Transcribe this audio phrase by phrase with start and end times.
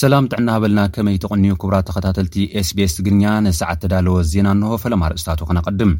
[0.00, 5.92] ሰላም ጥዕና ሃበልና ከመይ ተቕንዩ ክቡራት ተኸታተልቲ ኤስቤስ ትግርኛ ንሰዓት ተዳለወ ዜና እንሆ ፈለማርእስታቱ ክነቐድም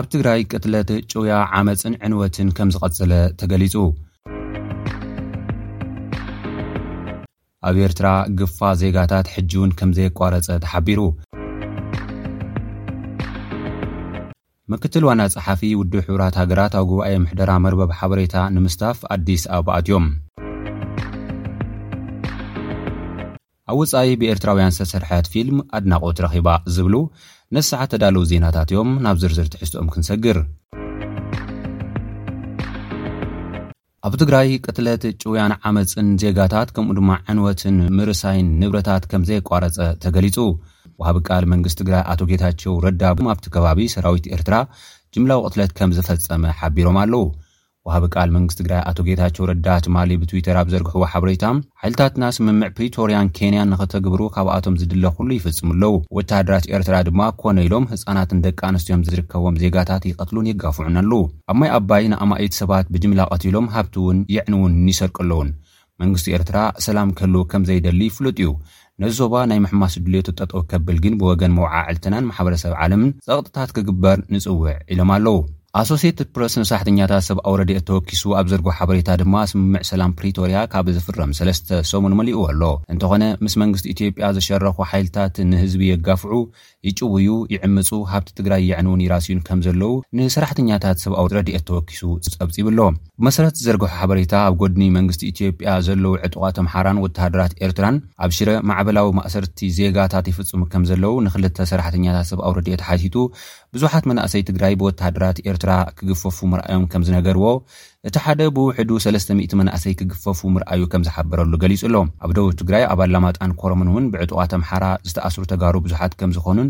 [0.00, 3.12] ኣብ ትግራይ ቅትለት ጭውያ ዓመፅን ዕንወትን ከም ዝቐጽለ
[3.42, 3.76] ተገሊፁ
[7.70, 8.08] ኣብ ኤርትራ
[8.40, 11.00] ግፋ ዜጋታት ሕጂውን ከምዘየቋረፀ ተሓቢሩ
[14.74, 20.06] ምክትል ዋና ፀሓፊ ውድ ሕብራት ሃገራት ኣብ ጉባኤ ምሕደራ መርበብ ሓበሬታ ንምስታፍ ኣዲስ ኣበባኣት ዮም
[23.70, 26.94] ኣብ ወፃኢ ብኤርትራውያን ዝተሰርሐያት ፊልም ኣድናቆት ረኺባ ዝብሉ
[27.56, 30.40] ነሰዓት ተዳለው ዜናታት እዮም ናብ ዝርዝር ትሕዝትኦም ክንሰግር
[34.06, 40.38] ኣብ ትግራይ ቅትለት ጭውያን ዓመፅን ዜጋታት ከምኡ ድማ ዕንወትን ምርሳይን ንብረታት ከምዘይቋረፀ ተገሊፁ
[41.02, 44.56] ዋሃቢ ቃል መንግስቲ ትግራይ ኣቶ ጌታቸው ረዳ ቦ ኣብቲ ከባቢ ሰራዊት ኤርትራ
[45.14, 47.24] ጅምላዊ ቕትለት ከም ዝፈጸመ ሓቢሮም ኣለው
[47.88, 51.42] ውሃቢ ቃል መንግስቲ ትግራይ ኣቶ ጌታቸው ረዳ ቲማሊ ብትዊተር ኣብ ዘርግሕዎ ሓበሬታ
[51.80, 57.86] ሓይልታትና ስምምዕ ፕሪቶርያን ኬንያን ንኽተግብሩ ካብኣቶም ዝድለ ኩሉ ይፍጽሙ ኣለው ወተሃደራት ኤርትራ ድማ ኮነ ኢሎም
[57.90, 61.22] ህፃናትን ደቂ ኣንስትዮም ዝርከቦም ዜጋታት ይቐትሉን የጋፉዑን ኣለው
[61.54, 65.50] ኣብ ማይ ኣባይ ንኣማዒት ሰባት ብጅምላ ቐቲሎም ሃብቲ እውን ይዕንውን ይሰርቀኣለውን
[66.02, 68.48] መንግስቲ ኤርትራ ሰላም ከህልው ከምዘይደሊ ይፍሉጥ እዩ
[69.02, 74.18] ነዚ ዞባ ናይ መሕማስ ድልዮት ጠጠ ከብል ግን ብወገን መውዓ ዕልትናን ማሕበረሰብ ዓለምን ፀቕጥታት ክግበር
[74.34, 75.36] ንፅውዕ ኢሎም ኣለው
[75.80, 81.32] ኣሶሴየትድ ፕረስ ንሳሕተኛታት ሰብ ኣውረድየ ተወኪሱ ኣብ ዘርጎ ሓበሬታ ድማ ስምምዕ ሰላም ፕሪቶርያ ካብ ዝፍረም
[81.38, 82.62] ሰለስተ ሶሙን መሊኡ ኣሎ
[82.94, 86.32] እንተኾነ ምስ መንግስቲ ኢትዮጵያ ዘሸረኹ ሓይልታት ንህዝቢ የጋፍዑ
[86.88, 92.00] ይጭውዩ ይዕምፁ ሃብቲ ትግራይ የዕንውን ይራስዩን ከም ዘለው ንሰራሕተኛታት ሰብኣዊ ረድኤት ተወኪሱ
[92.34, 98.50] ፀብፂብኣሎም ብመሰረት ዘርግሖ ሓበሬታ ኣብ ጎድኒ መንግስቲ ኢትዮጵያ ዘለው ዕጡቃ ኣምሓራን ወተሃደራት ኤርትራን ኣብ ሽረ
[98.70, 103.16] ማዕበላዊ ማእሰርቲ ዜጋታት ይፍፅሙ ከም ዘለው ንክልተ ሰራሕተኛታት ሰብኣው ረድኤት ሓቲቱ
[103.76, 107.46] ብዙሓት መናእሰይ ትግራይ ብወተሃደራት ኤርትራ ክግፈፉ ምርኣዮም ከም ዝነገርዎ
[108.08, 113.52] እቲ ሓደ ብውሕዱ 300 መናእሰይ ክግፈፉ ምርኣዩ ከም ዝሓበረሉ ገሊጹ ኣሎ ኣብ ደቡብ ትግራይ ኣባልላማጣን
[113.60, 116.68] ኮሮምን እውን ብዕጡቓት ኣምሓራ ዝተኣስሩ ተጋሩ ብዙሓት ከም ዝኾኑን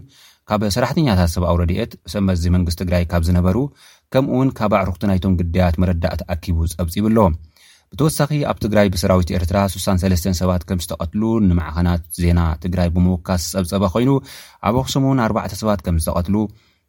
[0.48, 3.56] ካብ ሰራሕተኛታት ሰብኣውረድኤት ሰመዚ መንግስት ትግራይ ካብ ዝነበሩ
[4.14, 7.18] ከምኡ እውን ካባ ኣዕሩኽቲ ናይቶም ግዳያት መረዳእ ቲኣኪቡ ጸብጺብኣሎ
[7.94, 14.12] ብተወሳኺ ኣብ ትግራይ ብሰራዊት ኤርትራ 63 ሰባት ከም ዝተቐትሉ ንማዕኸናት ዜና ትግራይ ብምውካስ ጸብጸበ ኮይኑ
[14.70, 16.36] ኣብ ኣኽሱምእውን ኣባዕተ ሰባት ከም ዝተቐትሉ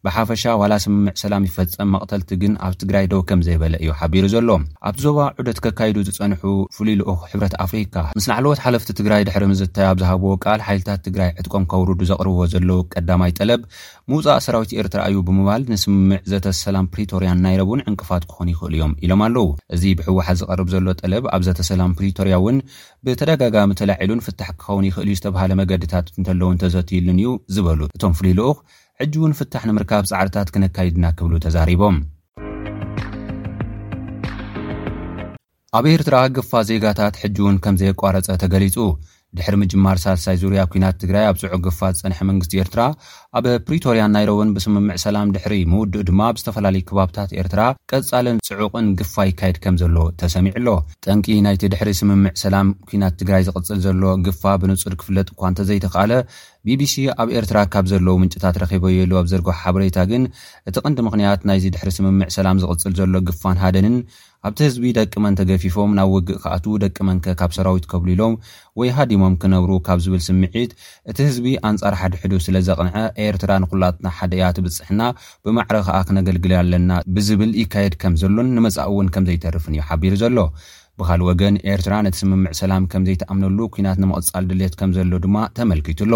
[0.05, 4.63] ብሓፈሻ ዋላ ስምምዕ ሰላም ይፈፀም መቕተልቲ ግን ኣብ ትግራይ ደው ከም ዘይበለ እዩ ሓቢሩ ዘሎም
[4.87, 6.43] ኣብቲ ዞባ ዑደት ከካይዱ ዝፀንሑ
[6.75, 11.31] ፍሉይ ልኡክ ሕብረት ኣፍሪካ ምስ ንዕለወት ሓለፍቲ ትግራይ ድሕሪ ምዝታዮ ኣብ ዝሃቦዎ ቃል ሓይልታት ትግራይ
[11.41, 13.61] ዕጥቆም ከውርዱ ዘቕርብዎ ዘለዉ ቀዳማይ ጠለብ
[14.11, 19.45] ምውፃእ ሰራዊት ኤርትራ እዩ ብምባል ንስምምዕ ዘተሰላም ፕሪቶርያን ናይረቡን ዕንቅፋት ክኾን ይኽእል እዮም ኢሎም ኣለዉ
[19.77, 22.59] እዚ ብሕወሓት ዝቐርብ ዘሎ ጠለብ ኣብ ዘተሰላም ፕሪቶርያ እውን
[23.07, 28.49] ብተደጋጋሚ ተላዒሉን ፍታሕ ክኸውን ይኽእል እዩ ዝተባሃለ መገድታት እንተለዉ ተዘትዩልን እዩ ዝበሉ እቶም ፍሉይ ልኡ
[29.01, 31.95] ሕጂ እውን ፍታሕ ንምርካብ ፃዕርታት ክነካይድና ክብሉ ተዛሪቦም
[35.77, 38.77] ኣብ ኤርትራ ግፋ ዜጋታት ሕጂውን ከምዘየቋረፀ ተገሊፁ
[39.37, 42.81] ድሕሪ ምጅማር ሳልሳይ ዙርያ ኩናት ትግራይ ኣብ ፅዑቅ ግፋ ዝፀንሐ መንግስቲ ኤርትራ
[43.37, 49.57] ኣብ ፕሪቶርያ ናይሮውን ብስምምዕ ሰላም ድሕሪ ምውድእ ድማ ብዝተፈላለዩ ክባብታት ኤርትራ ቀፃልን ፅዑቕን ግፋ ይካይድ
[49.65, 50.69] ከም ዘሎ ተሰሚዑ ኣሎ
[51.07, 56.13] ጠንቂ ናይቲ ድሕሪ ስምምዕ ሰላም ኩናት ትግራይ ዝቅፅል ዘሎ ግፋ ብንፁር ክፍለጥ እኳ እንተ ዘይተከኣለ
[56.67, 60.23] ቢቢሲ ኣብ ኤርትራ ካብ ዘለዉ ምንጭታት ረኺበየሉ ኣብ ዘርግ ሓበሬታ ግን
[60.69, 63.95] እቲ ቅንዲ ምክንያት ናይዚ ድሕሪ ስምምዕ ሰላም ዝቕፅል ዘሎ ግፋን ሃደንን
[64.47, 68.33] ኣብቲ ህዝቢ ደቂ መንተ ገፊፎም ናብ ውግእ ከኣት ደቂ መንከ ካብ ሰራዊት ከብሉ ኢሎም
[68.81, 70.71] ወይ ሃዲሞም ክነብሩ ካብ ዝብል ስምዒት
[71.11, 75.01] እቲ ህዝቢ ኣንጻር ሓድሕዱ ስለ ዘቕንዐ ኤርትራ ንኩላጥና ሓደ እያ ትብፅሕና
[75.47, 80.37] ብማዕረ ከዓ ክነገልግል ኣለና ብዝብል ይካየድ ከም ዘሎን ንመፃ እውን ከም ዘይተርፍን እዩ ሓቢሩ ዘሎ
[80.99, 86.13] ብካልእ ወገን ኤርትራ ነቲ ስምምዕ ሰላም ከም ዘይተኣምነሉ ኩናት ንምቕፃል ድሌት ከም ዘሎ ድማ ተመልኪቱኣሎ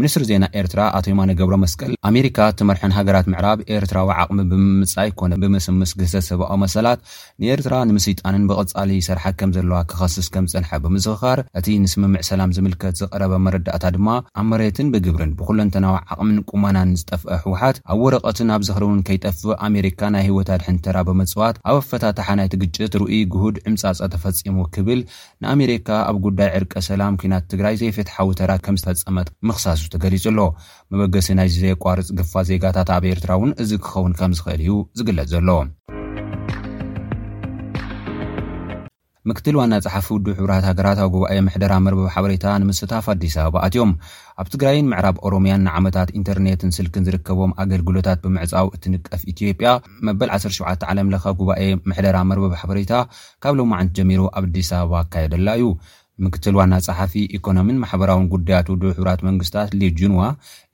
[0.00, 5.32] ሚኒስትሪ ዜና ኤርትራ ኣቶ ይማኖ ገብሮ መስቀል ኣሜሪካ ትመርሐን ሃገራት ምዕራብ ኤርትራዊ ዓቕሚ ብምምፃ ኮነ
[5.42, 7.00] ብምስምስ ግህተ ሰብኦ መሰላት
[7.42, 13.34] ንኤርትራ ንምስይጣንን ብቐፃሊ ሰርሓ ከም ዘለዋ ክኸስስ ከም ፀንሐ ብምስክኻር እቲ ንስምምዕ ሰላም ዝምልከት ዝቐረበ
[13.46, 14.08] መረዳእታ ድማ
[14.42, 20.24] ኣ መሬትን ብግብርን ብኩለንተናዊ ዓቕሚን ቁመናን ዝጠፍአ ሕወሓት ኣብ ወረቐትን ኣብ ዘኽሪውን ከይጠፍእ ኣሜሪካ ናይ
[20.30, 25.02] ሂይወታድ ሕንተራ ብመፅዋት ኣብ ኣፈታታሓናይቲ ግጭት ርኡይ ጉሁድ ዕምፃፀ ተፈፂሙ ክብል
[25.44, 30.40] ንኣሜሪካ ኣብ ጉዳይ ዕርቀ ሰላም ኩናት ትግራይ ዘይፈትሓዊተራ ከም ዝፈፀመት ምክሳሱ ተገሊጹ ኣሎ
[31.00, 35.28] መበገሲ ናይ ዜ ቋርፅ ግፋ ዜጋታት ኣብ ኤርትራ ውን እዚ ክኸውን ከም ዝኽእል እዩ ዝግለፅ
[35.34, 35.48] ዘሎ
[39.30, 43.90] ምክትል ዋና ፀሓፊ ውዱ ሕብራሃት ሃገራት ኣብ ጉባኤ መሕደራ መርበብ ሓበሬታ ንምስታፍ ኣዲስ ኣበባ ኣትዮም
[44.40, 49.70] ኣብ ትግራይን ምዕራብ ኦሮምያን ንዓመታት ኢንተርኔትን ስልክን ዝርከቦም ኣገልግሎታት ብምዕፃው እትንቀፍ ኢትዮጵያ
[50.08, 52.94] መበል 17 ዓለም ለኻ ጉባኤ መሕደራ መርበብ ሓበሬታ
[53.44, 55.66] ካብ ሎማ ዓንቲ ጀሚሩ ኣብዲስ ኣበባ ካየደላ እዩ
[56.24, 58.66] ምክትል ዋና ፀሓፊ ኢኮኖምን ማሕበራዊን ጉዳያት
[58.98, 60.22] ሕብራት መንግስትታት ል ጁንዋ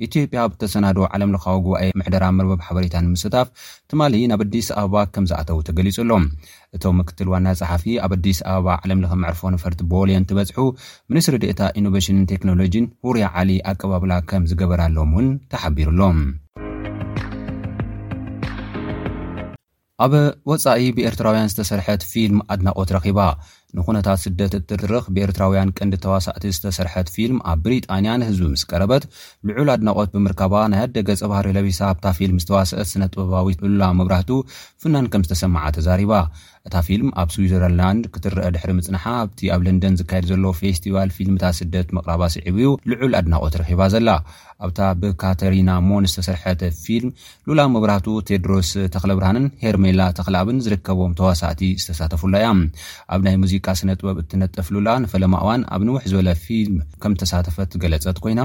[0.07, 3.49] ኢትዮጵያ ብተሰናዶ ዓለም ልኻዊ ጉባኤ ምሕደራ ምርበብ ሓበሬታ ንምስታፍ
[3.93, 6.25] ትማሊ ናብ ኣዲስ ኣበባ ከም ዝኣተው ተገሊፁኣሎም
[6.77, 10.59] እቶም ምክትል ዋና ፀሓፊ ኣብ ኣዲስ ኣበባ ዓለምለ መዕርፎ ነፈርቲ በልዮን ትበፅሑ
[11.13, 16.19] ሚኒስትሪ ደእታ ኢኖቨሽንን ቴክኖሎጂን ሁርያ ዓሊ ኣቀባብላ ከም ዝገበራሎም እውን ተሓቢሩሎም
[20.05, 20.15] ኣብ
[20.51, 23.19] ወፃኢ ብኤርትራውያን ዝተሰርሐት ፊልም ኣድናቆት ረኪባ
[23.79, 29.05] ንኩነታት ስደት እትርርኽ ብኤርትራውያን ቅንዲ ተዋሳእቲ ዝተሰርሐት ፊልም ኣብ ብሪጣንያ ንህዝቢ ምስ ቀረበት
[29.49, 34.31] ልዑል ኣድናቆት ብምርከባ ናይ ኣደገ ፀባህሪ ለቢሳ ኣብታ ፊልም ዝተዋሰት ስነጥበባዊ ሉላ መብራህቱ
[34.83, 36.13] ፍናን ከምዝተሰማዓ ተዛሪባ
[36.69, 41.91] እታ ፊልም ኣብ ስዊዘርላንድ ክትረአ ድሕሪ ምፅንሓ ኣብቲ ኣብ ለንደን ዝካየድ ዘሎ ፌስቲቫል ፊልምታት ስደት
[41.97, 44.09] መቅራባ ስዒ ዩ ልዑል ኣድናቆት ርኪባ ዘላ
[44.67, 47.11] ኣብታ ብካተሪና ሞን ዝተሰርሐት ፊልም
[47.49, 53.37] ሉላ መብራህቱ ቴድሮስ ተክለብርሃንን ሄርሜላ ተክላኣብን ዝርከቦም ተዋሳእቲ ዝተሳተፍላ እያኣይ
[53.81, 58.41] ስነ ጥበብ እትነጠፍሉላ ንፈለማ እዋን ኣብ ንውሕ ዝበለ ፊልም ከም ተሳተፈት ገለፀት ኮይና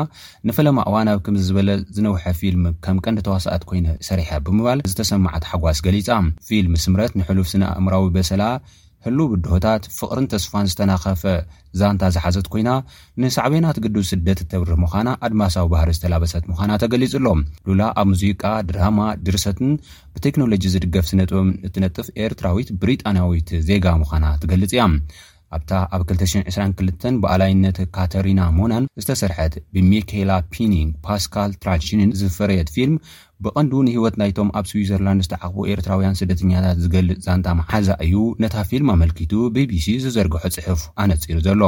[0.49, 5.79] ንፈለማ እዋን ኣብ ከም ዝበለ ዝነውሐ ፊልም ከም ቀንዲ ተዋሳኣት ኮይነ ሰሪሐ ብምባል ዝተሰማዓት ሓጓስ
[5.87, 6.09] ገሊፃ
[6.49, 8.41] ፊልም ስምረት ንሕሉፍ ስነ ኣእምራዊ በሰላ
[9.05, 11.21] ህሉ ብድሆታት ፍቕርን ተስፋን ዝተናኸፈ
[11.79, 12.69] ዛንታ ዝሓዘት ኮይና
[13.21, 17.27] ንሳዕበናት ግዱብ ስደት እተብርህ ምዃና ኣድማሳዊ ባህሪ ዝተላበሰት ምዃና ተገሊጹ ኣሎ
[17.67, 19.71] ሉላ ኣብ ሙዚቃ ድራማ ድርሰትን
[20.15, 24.85] ብቴክኖሎጂ ዝድገፍ ስነጥበም እትነጥፍ ኤርትራዊት ብሪጣንያዊት ዜጋ ምዃና ትገልጽ እያ
[25.55, 32.95] ኣብታ ኣብ 222 በኣላይነት ካተሪና ሞናን ዝተሰርሐት ብሚኬኤላ ፒኒንግ ፓስካል ትራሽንን ዝፈረየት ፊልም
[33.45, 39.33] ብቐንዱ ንሂወት ናይቶም ኣብ ስዊዘርላንድ ዝተዓኽቦ ኤርትራውያን ስደተኛታት ዝገልፅ ዛንጣ መሓዛ እዩ ነታ ፊልም ኣመልኪቱ
[39.55, 41.61] bቢሲ ዝዘርግሖ ፅሑፍ ኣነፂሩ ዘሎ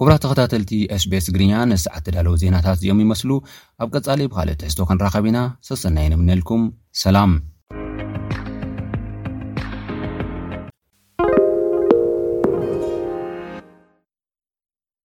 [0.00, 0.70] ኩቡራ ተኸታተልቲ
[1.02, 3.30] ስቤስ ግርኛ ነስዓዳለው ዜናታት እዚኦም ይመስሉ
[3.84, 5.38] ኣብ ቀፃሊ ብካልእ ሕዝቶ ክንራኸብ ኢና
[5.70, 6.64] ሰሰና የንምንልኩም
[7.04, 7.34] ሰላም